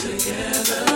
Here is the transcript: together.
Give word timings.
together. 0.00 0.87